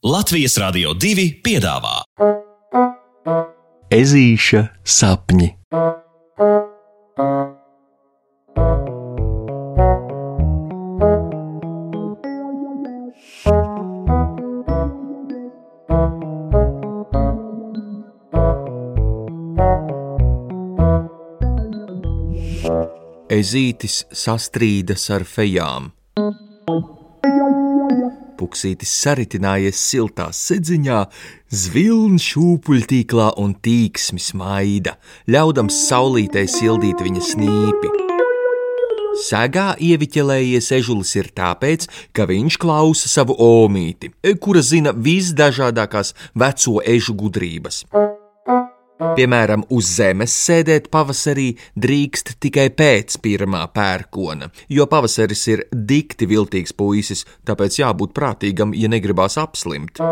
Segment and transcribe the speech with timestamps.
[0.00, 1.98] Latvijas Rādio 2 piedāvā
[3.92, 5.50] Ezīša sapņi.
[23.28, 25.92] Ezītis sastrīdas ar fejām.
[28.40, 31.00] Puksītis saritinājies siltā sedziņā,
[31.52, 34.96] zvilna šūpuļtīklā un tīksmi smaida,
[35.28, 37.92] ļaudams saulītē sildīt viņa snīpi.
[39.20, 41.84] Sagā ieviķelējies ežulis ir tāpēc,
[42.16, 47.84] ka viņš klausa savu omīti, kura zina visdažādākās veco ežu gudrības.
[49.00, 56.76] Piemēram, uz zemes sēdēt pavasarī drīkst tikai pēc pirmā pērkona, jo pavasaris ir dikti viltīgs
[56.76, 60.02] puisis, tāpēc jābūt prātīgam, ja negribās apslimt.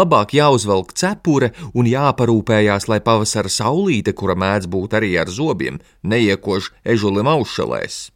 [0.00, 6.72] Labāk jāuzvelk cepure un jāparūpējās, lai pavasara saulīte, kura mēdz būt arī ar zobiem, neiekož
[6.96, 8.06] ežulim aušalēs.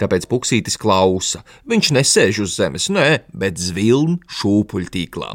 [0.00, 1.42] Tāpēc puksītis klausa.
[1.68, 5.32] Viņš nesēž uz zemes, nē, bet zviln šūpuļtīklā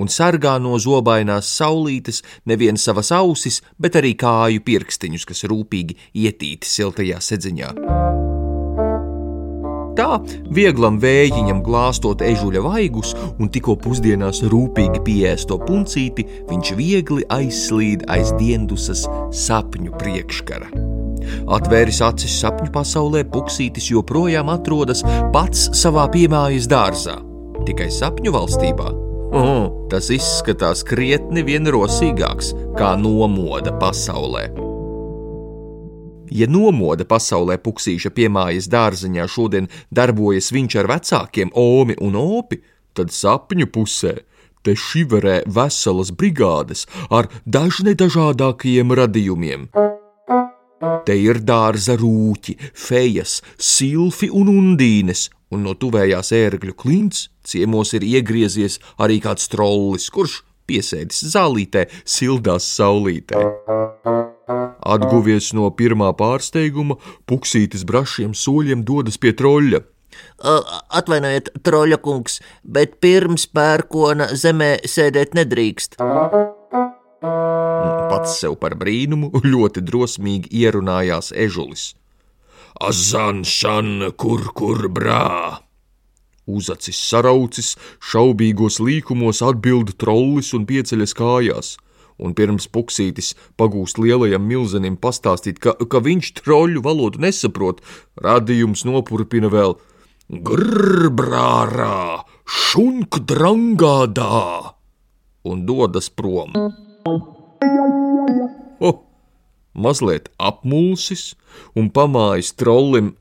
[0.00, 6.68] un sargā no zobainās saulītes nevien savas ausis, bet arī kāju pirkstiņus, kas rūpīgi ietīti
[6.68, 7.72] siltajā sedziņā.
[9.92, 10.16] Tā
[10.56, 18.32] vieglam vējiņam glāstot ežuļa vaigus un tikko pusdienās rūpīgi pieēsto puncīti, viņš viegli aizslīd aiz
[18.40, 19.04] diendusas
[19.44, 20.91] sapņu priekškara.
[21.52, 27.18] Atvēris acis sapņu pasaulē, Puksītis joprojām atrodas pats savā piemājas dārzā,
[27.66, 28.90] tikai sapņu valstībā.
[29.32, 34.50] Oh, tas izskatās krietni vien rosīgāks kā nomoda pasaulē.
[36.32, 42.60] Ja nomoda pasaulē puksīša piemājas dārziņā šodien darbojas viņš ar vecākiem Omi un Opi,
[42.96, 44.14] tad sapņu pusē
[44.64, 49.68] te šiverē veselas brigādes ar dažnedažādākajiem radījumiem.
[51.06, 58.06] Te ir dārza rūķi, fejas, silfi un undīnes, un no tuvējās ērgļu klints ciemos ir
[58.06, 60.40] iegriezies arī kāds trollis, kurš
[60.70, 63.42] piesēdis zālītē, sildās saulītē.
[64.82, 66.98] Atguvies no pirmā pārsteiguma,
[67.30, 69.82] puksītis brašiem soļiem dodas pie troļļa.
[70.42, 76.02] Atvainojiet, troļļa kungs, bet pirms pērkona zemē sēdēt nedrīkst
[78.22, 81.92] pats sev par brīnumu, ļoti drosmīgi ierunājās ežulis.
[82.80, 85.62] Azan, šan, kur, kur, brā!
[86.46, 91.68] Uzacis saraucis, šaubīgos līkumos atbild trollis un pieceļas kājās,
[92.18, 97.82] un pirms puksītis pagūst lielajam milzenim pastāstīt, ka, ka viņš troļu valodu nesaprot,
[98.22, 99.76] radījums nopurpina vēl
[100.30, 104.74] grbrārā, šunk drangādā
[105.46, 106.54] un dodas prom.
[108.82, 108.98] Oh,
[109.78, 111.32] mazliet apmulsis
[111.78, 113.12] un pamājis trollim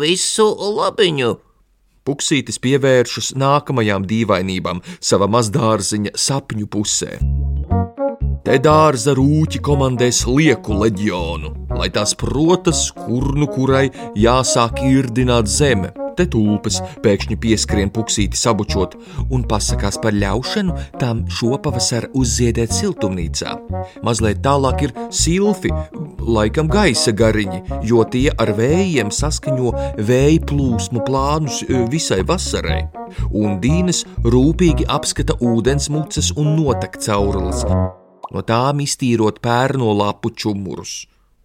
[0.00, 0.46] visu
[0.76, 1.30] labiņu.
[2.04, 7.18] Puksītis pievēršas nākamajām dīvainībām savā mazdārziņa sapņu pusē.
[8.44, 15.92] Te dārza rūķi komandēs lieku leģionu, lai tās protas, kur nu kurai jāsāk irdināt zeme,
[16.18, 18.96] te tulpes pēkšņi pieskrien puksīti sabučot
[19.30, 23.56] un pasakās par ļaušanu tam šopavasar uzziedēt siltumnīcā.
[24.06, 25.72] Mazliet tālāk ir silfi,
[26.20, 32.82] laikam gaisa gariņi, jo tie ar vējiem saskaņo vēja plūsmu plānus e, visai vasarai.
[33.36, 37.64] Un dīnes rūpīgi apskata ūdens mucas un notek caurules,
[38.30, 41.00] no tām iztīrot pērno lapu čumurus.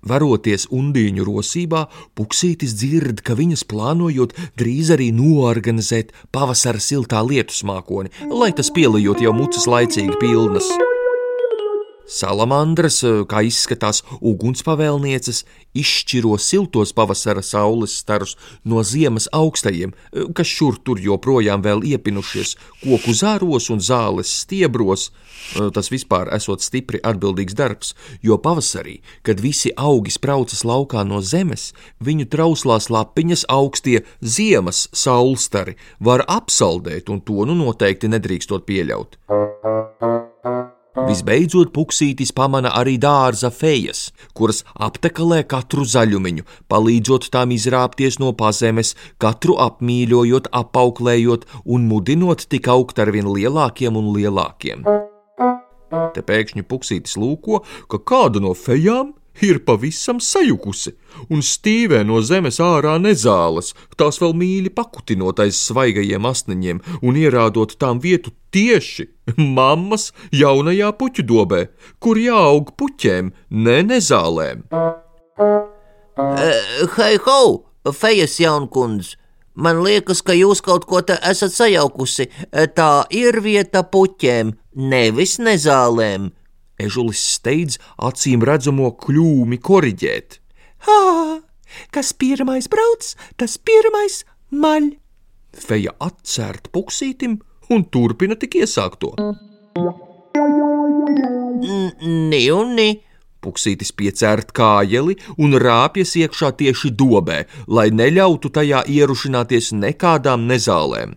[0.06, 1.86] Varoties undīņu rosībā,
[2.18, 9.26] Puksītis dzird, ka viņas plānojot drīz arī noorganizēt pavasara siltā lietu smākoni, lai tas pielījot
[9.26, 10.70] jau mucas laicīgi pilnas.
[12.06, 15.44] Salamandras, kā izskatās ugunspavēlnieces,
[15.76, 19.94] izšķiro siltos pavasara saules starus no ziemas augstajiem,
[20.38, 25.10] kas šur tur joprojām vēl iepinušies koku zāros un zāles stiebros,
[25.54, 27.94] Eh, tas vispār esot stipri atbildīgs darbs,
[28.26, 31.72] jo pavasarī, kad visi augi spraucas laukā no zemes,
[32.04, 39.20] viņu trauslās lapiņas augstie ziemas saulstari var apsaldēt, un to nu noteikti nedrīkstot pieļaut.
[40.96, 48.94] Visbeidzot, puksītis pamana arī dārza fejas, kuras aptekalē katru zaļumiņu, palīdzot tām izrāpties no pazemes,
[49.20, 54.88] katru apmīļojot, apauklējot un mudinot tik augt ar vien lielākiem un lielākiem.
[56.16, 57.62] Te pēkšņi puksītis lūko,
[57.92, 60.94] ka kāda no fejām ir pavisam sajukusi
[61.32, 67.78] un stīvē no zemes ārā nezāles, tās vēl mīļi pakutinot aiz svaigajiem asniņiem un ierādot
[67.82, 69.08] tām vietu tieši
[69.58, 71.66] mammas jaunajā puķu dobē,
[72.00, 74.66] kur jāaug puķēm, ne nezālēm.
[76.16, 77.40] Uh, hei, ho,
[77.92, 79.18] fejas jaunkundze!
[79.56, 82.28] Man liekas, ka jūs kaut ko te esat sajaukusi.
[82.76, 84.52] Tā ir vieta puķēm,
[84.92, 86.34] nevis nezālēm.
[86.82, 90.40] Ežulis steidz acīm redzamo kļūmi koriģēt.
[90.88, 91.00] Hā,
[91.96, 93.08] kas pirmais brauc,
[93.40, 94.92] tas pirmais maļ.
[95.56, 97.40] Feja atcērt puksītim
[97.72, 99.16] un turpina tik iesākto.
[102.04, 102.90] Ni un ni.
[103.46, 111.14] Puksītis piecērt kājeli un rāpjas iekšā tieši dobē, lai neļautu tajā ierušināties nekādām nezālēm.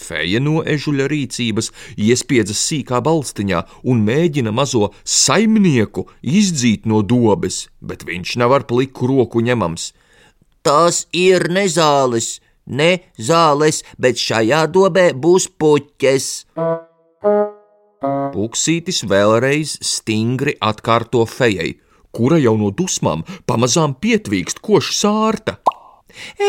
[0.00, 1.70] Feja no ežuļa rīcības
[2.00, 3.60] iespiedzas sīkā balstiņā
[3.92, 9.90] un mēģina mazo saimnieku izdzīt no dobes, bet viņš nav ar pliku roku ņemams.
[10.64, 16.30] Tās ir nezāles, ne zāles, bet šajā dobē būs puķes.
[18.30, 21.74] Puksītis vēlreiz stingri atkārto fejai,
[22.16, 25.60] kura jau no dusmām pamazām pietvīkst koša sārta.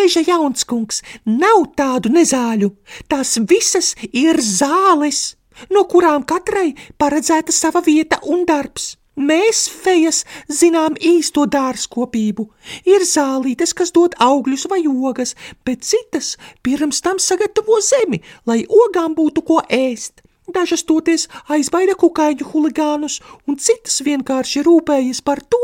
[0.04, 2.72] Eža jaunskungs, nav tādu nezāļu,
[3.12, 5.36] tās visas ir zāles,
[5.70, 8.96] no kurām katrai paredzēta sava vieta un darbs.
[9.22, 12.46] Mēs, fejas, zinām īsto dārzkopību.
[12.88, 15.36] Ir zālītes, kas dod augļus vai ogas,
[15.68, 20.24] bet citas pirms tam sagatavo zemi, lai ogām būtu ko ēst.
[20.50, 25.60] Dažas toties aizbaida kukaiņu huligānus, un citas vienkārši rūpējas par to,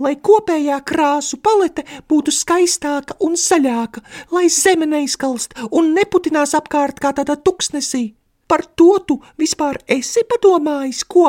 [0.00, 4.00] lai kopējā krāsu palete būtu skaistāka un zaļāka,
[4.32, 8.14] lai zeme neizkalst un neputinās apkārt kā tādā tuksnesī.
[8.48, 11.28] Par to tu vispār esi padomājis, ko?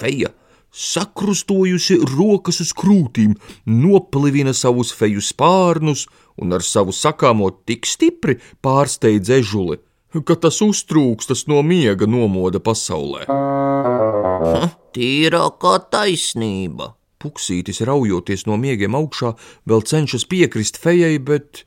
[0.00, 0.28] Feja
[0.72, 3.32] sakrustojusi rokas uz krūtīm,
[3.64, 6.06] noplivina savus feju spārnus
[6.40, 9.80] un ar savu sakāmo tik stipri pārsteidz ežuli
[10.20, 13.24] ka tas uztrūkstas no miega nomoda pasaulē.
[13.28, 16.92] Ha, tīrākā taisnība.
[17.22, 19.32] Puksītis raujoties no miegiem augšā,
[19.70, 21.64] vēl cenšas piekrist fejai, bet,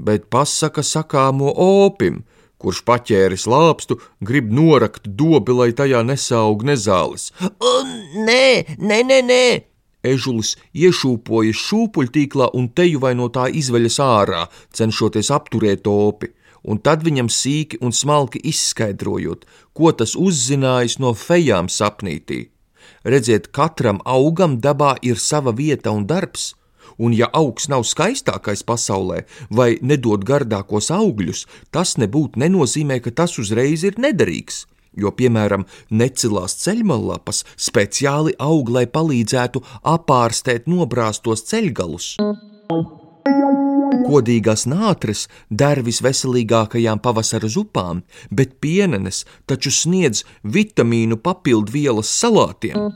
[0.00, 2.24] bet pasaka sakāmo opim,
[2.60, 7.30] kurš paķēris lāpstu, grib norakt dobi, lai tajā nesaug nezāles.
[8.16, 9.44] Nē, nē, nē, nē!
[10.00, 17.04] Ežulis iešūpojas šūpuļtīklā un teju vai no tā izveļas ārā, cenšoties apturēt opi un tad
[17.06, 22.48] viņam sīki un smalki izskaidrojot, ko tas uzzinājis no fejām sapnītī.
[23.04, 26.54] Redziet, katram augam dabā ir sava vieta un darbs,
[27.00, 33.38] un ja augs nav skaistākais pasaulē vai nedod gardākos augļus, tas nebūtu nenozīmē, ka tas
[33.40, 34.66] uzreiz ir nederīgs.
[35.00, 35.64] Jo, piemēram,
[35.94, 42.16] necilās ceļmallapas speciāli aug, lai palīdzētu apārstēt nobrāztos ceļgalus.
[44.10, 52.90] Kodīgās nātres der visveselīgākajām pavasara zupām, bet pienenes taču sniedz vitamīnu papildvielas salātiem.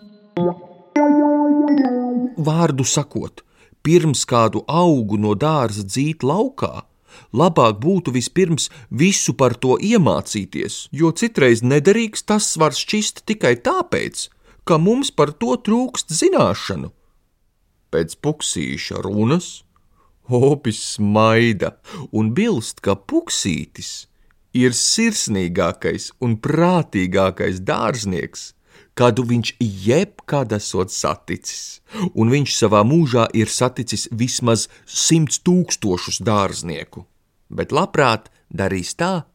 [2.49, 3.45] Vārdu sakot,
[3.83, 6.85] pirms kādu augu no dārza dzīt laukā,
[7.33, 14.29] labāk būtu vispirms visu par to iemācīties, jo citreiz nederīgs tas var šķist tikai tāpēc,
[14.65, 16.91] ka mums par to trūkst zināšanu.
[17.95, 19.64] Pēc puksīša runas
[20.29, 21.75] Opis smaida
[22.13, 24.07] un bilst, ka puksītis
[24.57, 28.55] ir sirsnīgākais un prātīgākais dārznieks,
[28.97, 31.83] kādu viņš jebkad esot saticis,
[32.15, 37.05] un viņš savā mūžā ir saticis vismaz simts tūkstošus dārznieku,
[37.51, 39.27] bet labprāt darīs tā,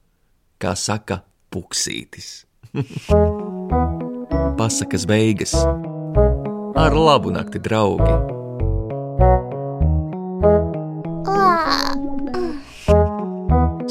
[0.57, 2.45] kā saka puksītis.
[4.59, 5.53] Pasakas beigas
[6.79, 8.39] ar labu nakti, draugi!